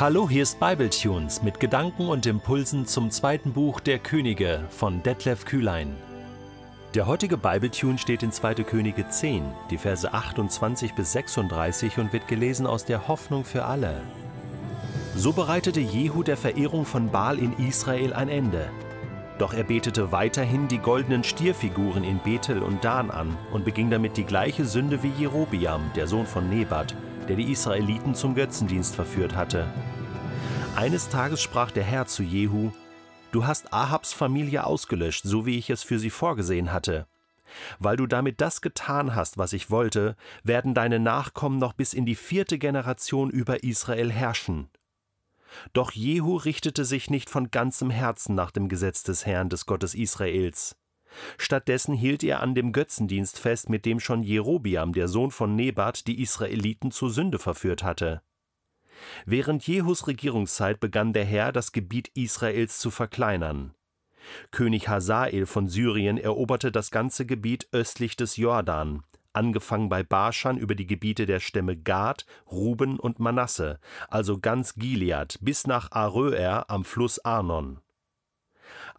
[0.00, 5.44] Hallo, hier ist Bibletunes mit Gedanken und Impulsen zum zweiten Buch der Könige von Detlef
[5.44, 5.94] Kühlein.
[6.94, 8.54] Der heutige Bibletune steht in 2.
[8.64, 14.00] Könige 10, die Verse 28 bis 36 und wird gelesen aus der Hoffnung für alle.
[15.16, 18.70] So bereitete Jehu der Verehrung von Baal in Israel ein Ende.
[19.36, 24.16] Doch er betete weiterhin die goldenen Stierfiguren in Bethel und Dan an und beging damit
[24.16, 26.94] die gleiche Sünde wie Jerobiam, der Sohn von Nebat,
[27.28, 29.66] der die Israeliten zum Götzendienst verführt hatte.
[30.76, 32.70] Eines Tages sprach der Herr zu Jehu:
[33.32, 37.06] Du hast Ahabs Familie ausgelöscht, so wie ich es für sie vorgesehen hatte.
[37.78, 42.06] Weil du damit das getan hast, was ich wollte, werden deine Nachkommen noch bis in
[42.06, 44.68] die vierte Generation über Israel herrschen.
[45.72, 49.94] Doch Jehu richtete sich nicht von ganzem Herzen nach dem Gesetz des Herrn, des Gottes
[49.94, 50.76] Israels.
[51.38, 56.06] Stattdessen hielt er an dem Götzendienst fest, mit dem schon Jerobiam, der Sohn von Nebat,
[56.06, 58.22] die Israeliten zur Sünde verführt hatte.
[59.24, 63.74] Während Jehus Regierungszeit begann der Herr, das Gebiet Israels zu verkleinern.
[64.50, 70.74] König Hazael von Syrien eroberte das ganze Gebiet östlich des Jordan, angefangen bei Baschan über
[70.74, 76.84] die Gebiete der Stämme Gad, Ruben und Manasse, also ganz Gilead bis nach Aröer am
[76.84, 77.80] Fluss Arnon.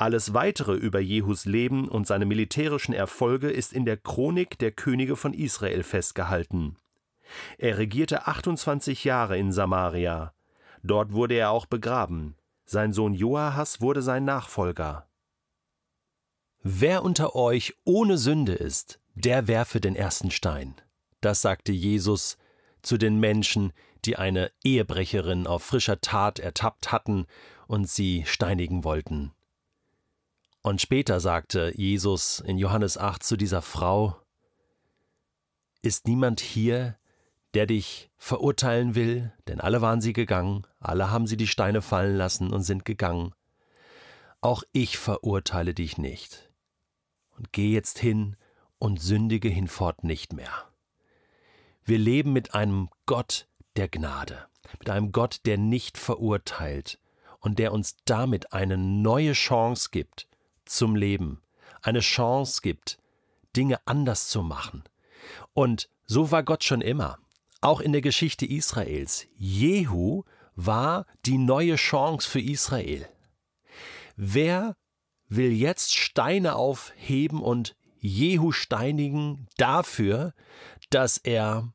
[0.00, 5.14] Alles weitere über Jehus Leben und seine militärischen Erfolge ist in der Chronik der Könige
[5.14, 6.78] von Israel festgehalten.
[7.58, 10.32] Er regierte 28 Jahre in Samaria.
[10.82, 12.34] Dort wurde er auch begraben.
[12.64, 15.06] Sein Sohn Joahas wurde sein Nachfolger.
[16.62, 20.76] Wer unter euch ohne Sünde ist, der werfe den ersten Stein.
[21.20, 22.38] Das sagte Jesus
[22.80, 23.74] zu den Menschen,
[24.06, 27.26] die eine Ehebrecherin auf frischer Tat ertappt hatten
[27.66, 29.34] und sie steinigen wollten.
[30.62, 34.20] Und später sagte Jesus in Johannes 8 zu dieser Frau,
[35.80, 36.98] Ist niemand hier,
[37.54, 39.32] der dich verurteilen will?
[39.48, 43.32] Denn alle waren sie gegangen, alle haben sie die Steine fallen lassen und sind gegangen.
[44.42, 46.50] Auch ich verurteile dich nicht.
[47.38, 48.36] Und geh jetzt hin
[48.78, 50.52] und sündige hinfort nicht mehr.
[51.84, 54.46] Wir leben mit einem Gott der Gnade,
[54.78, 56.98] mit einem Gott, der nicht verurteilt
[57.38, 60.28] und der uns damit eine neue Chance gibt,
[60.70, 61.40] zum Leben,
[61.82, 62.98] eine Chance gibt,
[63.56, 64.84] Dinge anders zu machen.
[65.52, 67.18] Und so war Gott schon immer,
[67.60, 69.26] auch in der Geschichte Israels.
[69.36, 70.24] Jehu
[70.56, 73.08] war die neue Chance für Israel.
[74.16, 74.76] Wer
[75.28, 80.34] will jetzt Steine aufheben und Jehu steinigen dafür,
[80.90, 81.72] dass er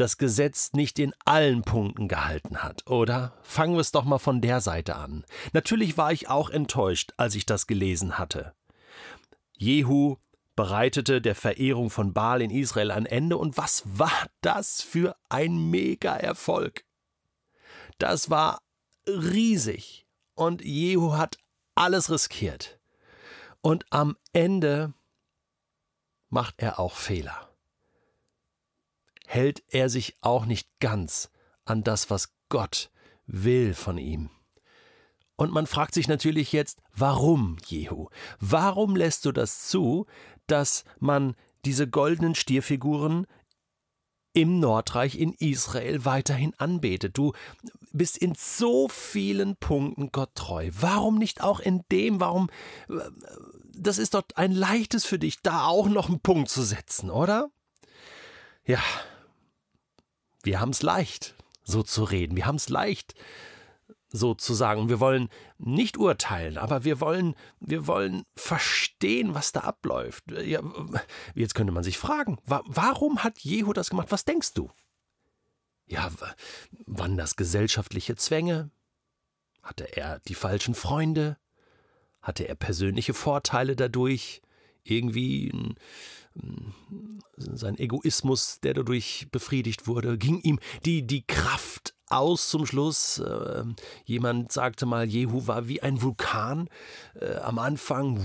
[0.00, 3.34] das Gesetz nicht in allen Punkten gehalten hat, oder?
[3.42, 5.24] Fangen wir es doch mal von der Seite an.
[5.52, 8.54] Natürlich war ich auch enttäuscht, als ich das gelesen hatte.
[9.56, 10.16] Jehu
[10.56, 15.70] bereitete der Verehrung von Baal in Israel ein Ende, und was war das für ein
[15.70, 16.84] Mega-Erfolg?
[17.98, 18.62] Das war
[19.06, 21.36] riesig, und Jehu hat
[21.74, 22.80] alles riskiert.
[23.60, 24.94] Und am Ende
[26.30, 27.49] macht er auch Fehler
[29.30, 31.30] hält er sich auch nicht ganz
[31.64, 32.90] an das, was Gott
[33.26, 34.28] will von ihm.
[35.36, 38.08] Und man fragt sich natürlich jetzt, warum, Jehu?
[38.40, 40.06] Warum lässt du das zu,
[40.48, 43.26] dass man diese goldenen Stierfiguren
[44.32, 47.18] im Nordreich in Israel weiterhin anbetet.
[47.18, 47.32] Du
[47.92, 50.70] bist in so vielen Punkten Gott treu.
[50.72, 52.20] Warum nicht auch in dem?
[52.20, 52.48] Warum?
[53.76, 57.50] Das ist doch ein leichtes für dich, da auch noch einen Punkt zu setzen, oder?
[58.64, 58.80] Ja,
[60.42, 61.34] wir haben es leicht,
[61.64, 62.36] so zu reden.
[62.36, 63.14] Wir haben es leicht,
[64.08, 64.88] so zu sagen.
[64.88, 65.28] Wir wollen
[65.58, 70.24] nicht urteilen, aber wir wollen, wir wollen verstehen, was da abläuft.
[70.30, 70.62] Ja,
[71.34, 74.10] jetzt könnte man sich fragen, warum hat Jehu das gemacht?
[74.10, 74.70] Was denkst du?
[75.86, 76.10] Ja,
[76.86, 78.70] waren das gesellschaftliche Zwänge?
[79.62, 81.36] Hatte er die falschen Freunde?
[82.22, 84.40] Hatte er persönliche Vorteile dadurch?
[84.84, 85.74] Irgendwie ein,
[87.36, 93.18] sein Egoismus, der dadurch befriedigt wurde, ging ihm die, die Kraft aus zum Schluss.
[93.18, 93.64] Äh,
[94.04, 96.68] jemand sagte mal, Jehu war wie ein Vulkan.
[97.18, 98.20] Äh, am Anfang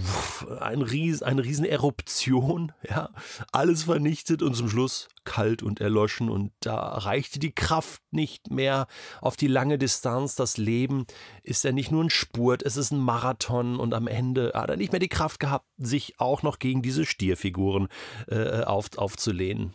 [0.59, 3.09] ein Ries, eine Rieseneruption, ja,
[3.51, 6.29] alles vernichtet und zum Schluss kalt und erloschen.
[6.29, 8.87] Und da reichte die Kraft nicht mehr
[9.21, 10.35] auf die lange Distanz.
[10.35, 11.05] Das Leben
[11.43, 13.79] ist ja nicht nur ein Spurt, es ist ein Marathon.
[13.79, 17.05] Und am Ende hat er nicht mehr die Kraft gehabt, sich auch noch gegen diese
[17.05, 17.87] Stierfiguren
[18.27, 19.73] äh, auf, aufzulehnen.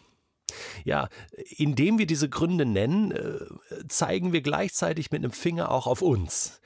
[0.84, 1.08] Ja,
[1.56, 6.60] indem wir diese Gründe nennen, äh, zeigen wir gleichzeitig mit einem Finger auch auf uns.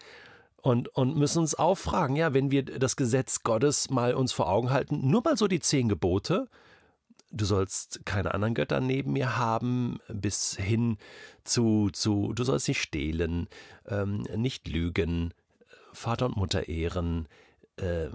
[0.63, 4.49] Und, und müssen uns auch fragen, ja, wenn wir das Gesetz Gottes mal uns vor
[4.49, 6.49] Augen halten, nur mal so die zehn Gebote,
[7.31, 10.97] du sollst keine anderen Götter neben mir haben, bis hin
[11.43, 13.49] zu, zu du sollst nicht stehlen,
[13.87, 15.35] ähm, nicht lügen,
[15.93, 17.29] Vater und Mutter ehren,
[17.77, 18.09] äh,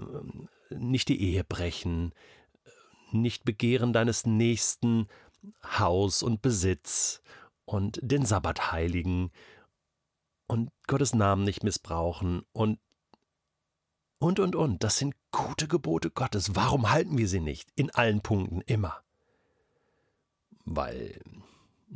[0.70, 2.12] nicht die Ehe brechen,
[3.12, 5.08] nicht begehren deines Nächsten
[5.64, 7.22] Haus und Besitz
[7.64, 9.30] und den Sabbat heiligen
[10.46, 12.78] und Gottes Namen nicht missbrauchen und
[14.18, 14.84] und und und.
[14.84, 16.54] Das sind gute Gebote Gottes.
[16.54, 17.70] Warum halten wir sie nicht?
[17.74, 19.02] In allen Punkten immer.
[20.64, 21.20] Weil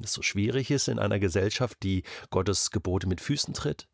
[0.03, 3.89] es so schwierig ist in einer Gesellschaft, die Gottes Gebote mit Füßen tritt.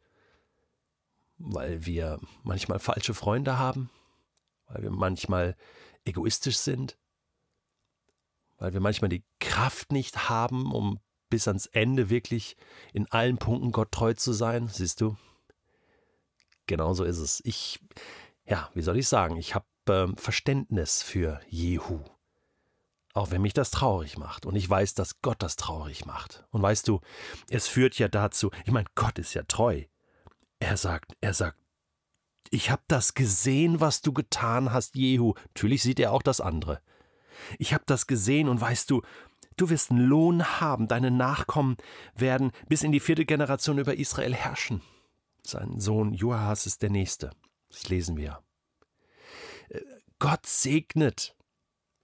[1.39, 3.91] Weil wir manchmal falsche Freunde haben.
[4.67, 5.57] Weil wir manchmal
[6.05, 6.97] egoistisch sind.
[8.61, 12.57] Weil wir manchmal die Kraft nicht haben, um bis ans Ende wirklich
[12.93, 14.69] in allen Punkten Gott treu zu sein.
[14.69, 15.17] Siehst du?
[16.67, 17.41] Genauso ist es.
[17.45, 17.81] Ich,
[18.45, 22.01] ja, wie soll ich sagen, ich habe äh, Verständnis für Jehu.
[23.15, 24.47] Auch wenn mich das traurig macht.
[24.47, 26.45] Und ich weiß, dass Gott das traurig macht.
[26.51, 27.01] Und weißt du,
[27.49, 29.85] es führt ja dazu, ich meine, Gott ist ja treu.
[30.61, 31.59] Er sagt, er sagt,
[32.51, 35.35] ich habe das gesehen, was du getan hast, Jehu.
[35.55, 36.83] Natürlich sieht er auch das andere.
[37.59, 39.03] Ich habe das gesehen und weißt du,
[39.57, 41.77] du wirst einen Lohn haben, deine Nachkommen
[42.15, 44.83] werden bis in die vierte Generation über Israel herrschen.
[45.43, 47.31] Sein Sohn Joahas ist der Nächste.
[47.71, 48.43] Das lesen wir.
[49.69, 49.81] Äh,
[50.19, 51.35] Gott segnet.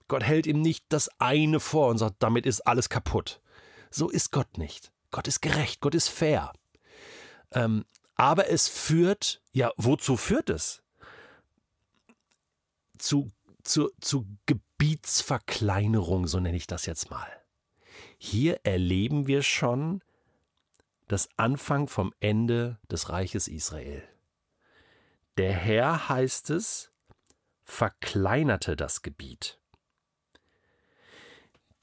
[0.07, 3.41] Gott hält ihm nicht das eine vor und sagt, damit ist alles kaputt.
[3.89, 4.91] So ist Gott nicht.
[5.11, 6.53] Gott ist gerecht, Gott ist fair.
[7.51, 7.85] Ähm,
[8.15, 10.81] aber es führt, ja, wozu führt es?
[12.97, 13.31] Zu,
[13.63, 14.25] zu, zu
[14.77, 17.27] Gebietsverkleinerung, so nenne ich das jetzt mal.
[18.19, 20.03] Hier erleben wir schon
[21.07, 24.07] das Anfang vom Ende des Reiches Israel.
[25.37, 26.91] Der Herr, heißt es,
[27.63, 29.59] verkleinerte das Gebiet.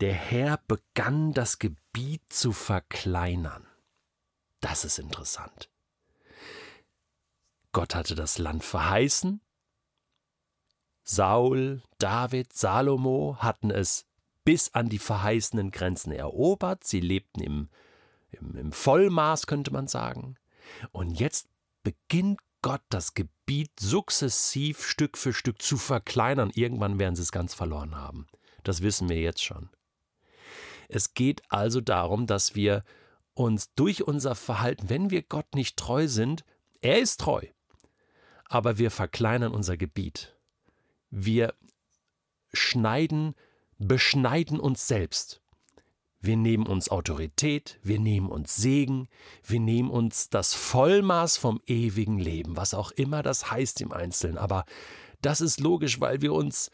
[0.00, 3.66] Der Herr begann das Gebiet zu verkleinern.
[4.60, 5.68] Das ist interessant.
[7.72, 9.40] Gott hatte das Land verheißen.
[11.04, 14.06] Saul, David, Salomo hatten es
[14.44, 16.84] bis an die verheißenen Grenzen erobert.
[16.84, 17.68] Sie lebten im,
[18.30, 20.36] im, im Vollmaß, könnte man sagen.
[20.92, 21.48] Und jetzt
[21.82, 26.50] beginnt Gott das Gebiet sukzessiv Stück für Stück zu verkleinern.
[26.54, 28.26] Irgendwann werden sie es ganz verloren haben.
[28.62, 29.68] Das wissen wir jetzt schon.
[30.88, 32.82] Es geht also darum, dass wir
[33.34, 36.44] uns durch unser Verhalten, wenn wir Gott nicht treu sind,
[36.80, 37.46] er ist treu,
[38.46, 40.33] aber wir verkleinern unser Gebiet.
[41.16, 41.54] Wir
[42.52, 43.36] schneiden,
[43.78, 45.40] beschneiden uns selbst.
[46.20, 49.08] Wir nehmen uns Autorität, wir nehmen uns Segen,
[49.44, 54.38] wir nehmen uns das Vollmaß vom ewigen Leben, was auch immer das heißt im Einzelnen.
[54.38, 54.64] Aber
[55.22, 56.72] das ist logisch, weil wir uns,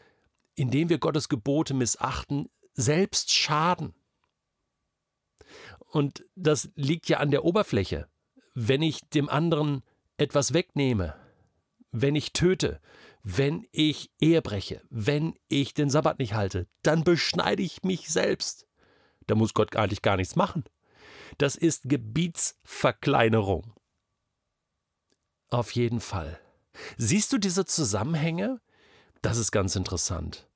[0.55, 3.93] indem wir Gottes Gebote missachten, selbst schaden.
[5.91, 8.07] Und das liegt ja an der Oberfläche.
[8.55, 9.83] Wenn ich dem anderen
[10.17, 11.15] etwas wegnehme,
[11.91, 12.79] wenn ich töte,
[13.23, 18.67] wenn ich Ehe breche, wenn ich den Sabbat nicht halte, dann beschneide ich mich selbst.
[19.27, 20.63] Da muss Gott eigentlich gar nichts machen.
[21.37, 23.73] Das ist Gebietsverkleinerung.
[25.49, 26.39] Auf jeden Fall.
[26.97, 28.61] Siehst du diese Zusammenhänge?
[29.21, 30.49] Das ist ganz interessant.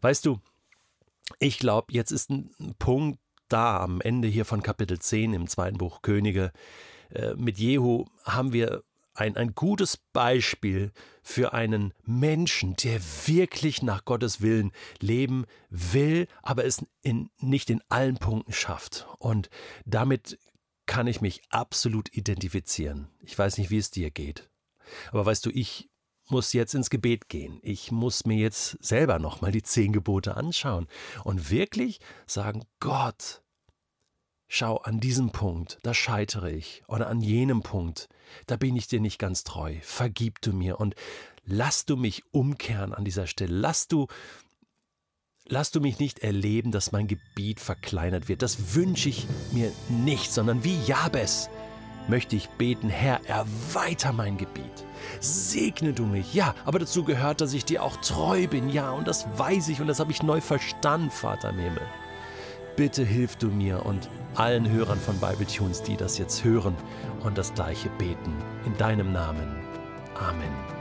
[0.00, 0.40] Weißt du,
[1.38, 5.78] ich glaube, jetzt ist ein Punkt da am Ende hier von Kapitel 10 im zweiten
[5.78, 6.52] Buch Könige.
[7.10, 8.82] Äh, mit Jehu haben wir
[9.16, 10.92] ein, ein gutes Beispiel
[11.22, 17.82] für einen Menschen, der wirklich nach Gottes Willen leben will, aber es in, nicht in
[17.88, 19.06] allen Punkten schafft.
[19.18, 19.50] Und
[19.84, 20.38] damit
[20.86, 23.08] kann ich mich absolut identifizieren.
[23.20, 24.48] Ich weiß nicht, wie es dir geht.
[25.10, 25.90] Aber weißt du, ich
[26.28, 27.58] muss jetzt ins Gebet gehen.
[27.62, 30.86] Ich muss mir jetzt selber nochmal die zehn Gebote anschauen
[31.24, 33.42] und wirklich sagen, Gott,
[34.48, 38.08] Schau, an diesem Punkt, da scheitere ich, oder an jenem Punkt,
[38.46, 39.74] da bin ich dir nicht ganz treu.
[39.82, 40.94] Vergib du mir und
[41.44, 43.52] lass du mich umkehren an dieser Stelle.
[43.52, 44.06] Lass du,
[45.46, 48.42] lass du mich nicht erleben, dass mein Gebiet verkleinert wird.
[48.42, 51.50] Das wünsche ich mir nicht, sondern wie Jabes
[52.08, 54.84] möchte ich beten, Herr, erweiter mein Gebiet.
[55.18, 56.34] Segne du mich.
[56.34, 58.68] Ja, aber dazu gehört, dass ich dir auch treu bin.
[58.68, 61.82] Ja, und das weiß ich und das habe ich neu verstanden, Vater im Himmel.
[62.76, 66.74] Bitte hilf du mir und allen Hörern von Bible Tunes, die das jetzt hören
[67.24, 68.34] und das gleiche beten.
[68.66, 69.56] In deinem Namen.
[70.14, 70.75] Amen.